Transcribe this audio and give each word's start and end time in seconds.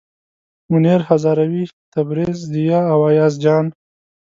منیر 0.71 1.01
هزاروي، 1.09 1.63
تبریز، 1.93 2.37
ضیا 2.53 2.79
او 2.93 2.99
ایاز 3.09 3.33
جان. 3.43 3.65